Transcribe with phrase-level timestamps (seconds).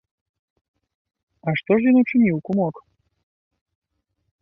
[1.47, 2.75] А што ж ён учыніў, кумок?